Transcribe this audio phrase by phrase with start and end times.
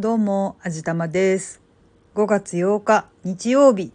[0.00, 1.60] どうも、あじたまです。
[2.14, 3.92] 5月8日、日曜日。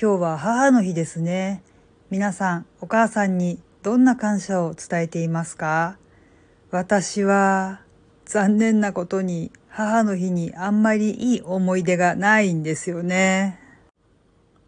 [0.00, 1.64] 今日は母の日ですね。
[2.10, 5.98] 皆さん、お母さんにどんな感謝を伝えていますか？
[6.70, 7.80] 私は、
[8.24, 13.58] 残念なことに、母の日にあんまりいい思い出がないんですよね。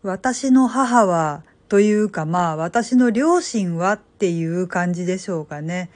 [0.03, 5.89] 私の母は、というかまあ、私の両親はっていう感じでしょうかね。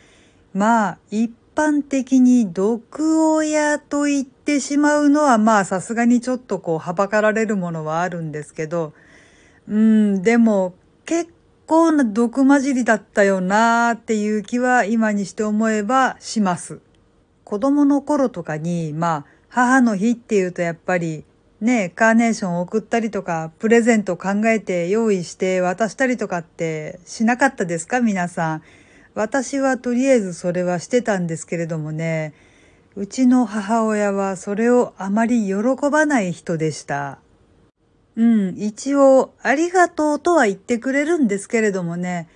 [0.53, 8.93] まあ、一般的に毒親と言ってしまうのはまあさすがにちょっとこうはばかられるものはあるんですけど、
[9.69, 10.75] うん、でも
[11.07, 11.33] 結
[11.67, 16.81] 構な毒混じりだったよなーっていう気は今にして思えばします。
[17.45, 21.25] 子供の頃とかにまあ母の日っていうとやっぱり
[21.61, 28.01] ね、カーネーションを送ったりとか、プレゼント考えて用意して渡したりとかってしなかったですか？
[28.01, 28.63] 皆さん。
[29.15, 32.35] 私はとりあえずそれはしてたんですけれどもね、
[32.97, 35.55] うちの母親はそれをあまり喜
[35.91, 37.19] ばない人でした。
[38.17, 42.29] うん、一応ありがとうとは言ってくれるんですけれどもね、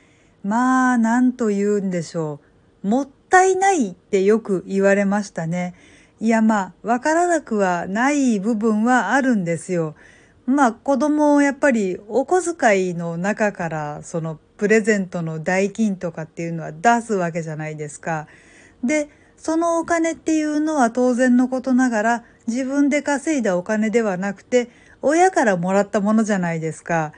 [0.45, 2.41] まあ、なんと言うんでしょ
[2.85, 2.89] う。
[2.89, 5.75] もったいないってよく言われましたね。
[6.21, 9.95] いやまあ、わからなくはない部分はあるんですよ。
[10.47, 18.27] まあ子供をやっぱりお小遣いの中からそのプレゼントの代金とかっていうのは出すわけじゃないですか。
[18.85, 24.69] で、そのお金っていうのは当然のことながら自分で稼いだお金ではなくて
[25.01, 27.13] 親からもらったものじゃないですか。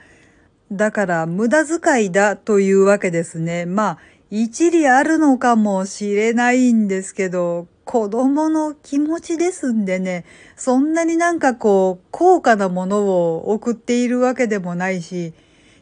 [0.71, 3.65] だから無駄遣いだというわけですね。
[3.65, 3.97] まあ
[4.29, 10.23] 一理あるのかもしれないんですけど、子供の気持ちですんでね、
[10.55, 15.33] そんなになんかこう、高価なものを送っているわけでもないし、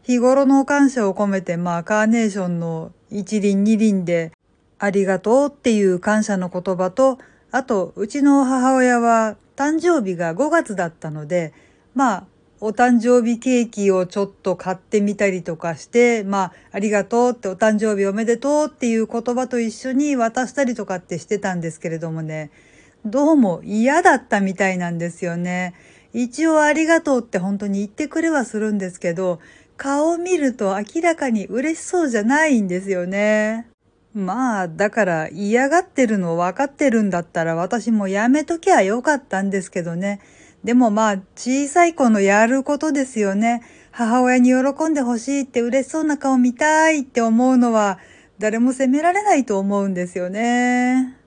[0.10, 4.32] 日頃の感謝を込めて、まあ、カーネーションの一輪二輪で、
[4.80, 7.20] ありがとうっていう感謝の言葉と、
[7.52, 11.54] あと、うちの母親は誕生日が5月だったので、
[11.94, 12.26] まあ、
[12.60, 22.50] お誕生日ケーキをちょっと買ってみたりとかして、まあ、ありがとうってお誕生日おめでとうっていう言葉と一緒に渡したりとかってしてたんですけれどもね、
[23.06, 25.76] どうも嫌だったみたいなんですよね。
[26.14, 29.40] 一応ありがとうって本当に言ってくれはするんですけど、
[29.80, 33.66] 顔を見ると明らかに嬉しそうじゃないんですよね。
[34.14, 40.20] まあ、だから嫌がってるの分かってるんだったら私もやめときゃよかったんですけどね。
[40.66, 43.64] でもまあ、小さい子のやることですよね。
[43.92, 48.00] 母親に喜んでほしいって嬉しそうな顔見たいって思うのは、
[48.38, 51.18] 誰も責められないと思うんですよね。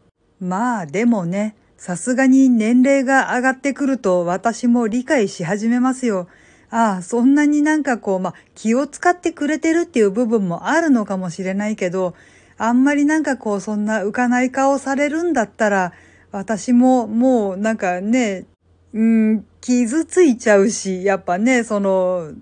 [0.41, 6.29] まあ、でもね、さすがに年齢が上がってくると私も理解し始めますよ。
[6.73, 12.15] ああ、そんなになんかこう、まあ、気を使ってくれてるっていう部分もあるのかもしれないけど、
[12.57, 15.93] あんまりなんかこう、そんな浮かない顔されるんだったら、
[16.31, 18.47] 私ももうなんかね、
[18.95, 22.33] うん、傷ついちゃうし、やっぱね、その、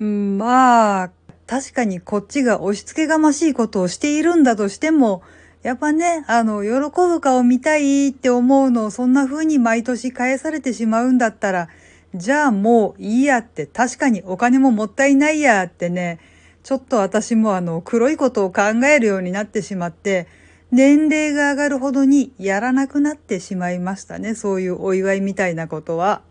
[0.00, 1.10] うん、まあ、
[1.46, 5.22] 確かにこっちが押し付けがましいことをしているんだとしても、
[5.62, 11.68] やっぱね、あの、喜ぶ顔見たいって思うのをそんな風に毎年返されてしまうんだったら、
[12.16, 16.18] じゃあもういいやって、確かにお金ももったいないやってね、
[16.62, 20.26] ちょっと私もあの、黒いことを考えるようになってしまって、
[20.70, 24.34] 年齢が上がるほどにやらなくなってしまいましたね。
[24.34, 26.22] そういうお祝いみたいなことは。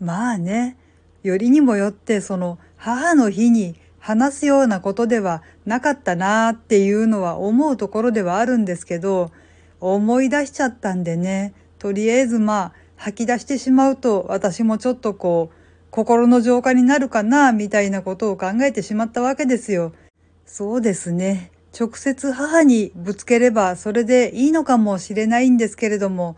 [0.00, 0.76] まあね、
[1.22, 9.32] よりにもよってその母の日に話すようなことではなかったなーっていうのは思うところではあるんですけど、
[9.80, 15.56] 思い出しちゃったんでね、とりあえずまあ吐き出してしまうと私もちょっとこう
[15.90, 19.92] 心の浄化になるかなみたいなことを考えてしまったわけですよ。
[20.44, 21.52] そうですね。
[21.78, 26.36] 直接母にぶつければそれでいいのかもしれないんですけれども、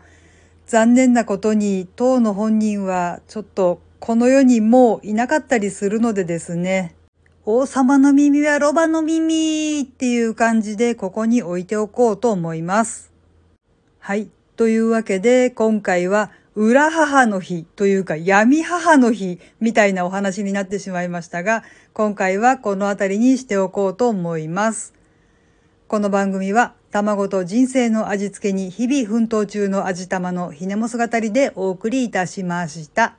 [0.67, 6.95] 残念なことに当の本人はちょっとこの世にもういなかったりするのでですね、
[7.45, 13.11] 王様の耳はロバの耳っていう感じでここに置いておこうと思います。
[13.99, 14.29] はい。
[14.55, 21.63] というわけで今回は裏母の日というか闇母の日みたいなお話になってしまいましたが、
[21.93, 24.95] 今回はこの辺りにしておこうと思います。
[25.87, 33.17] この番組は卵と人生の味付けに日々奮闘中の味玉のひねも姿りでお送りいたしました。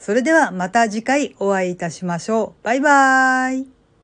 [0.00, 2.64] それではまた次回お会いいたしましょう。
[2.64, 3.81] バイバーイ。